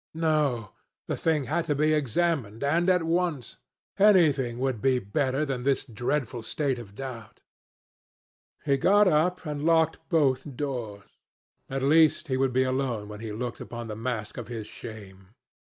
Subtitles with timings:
[0.15, 0.71] No;
[1.05, 3.57] the thing had to be examined, and at once.
[3.99, 7.41] Anything would be better than this dreadful state of doubt.
[8.65, 11.19] He got up and locked both doors.
[11.69, 15.35] At least he would be alone when he looked upon the mask of his shame.